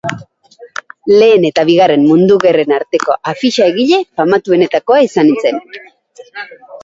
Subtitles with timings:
[1.11, 5.61] Lehen eta Bigarren Mundu Gerren arteko afixa-egile famatuenetakoa izan zen.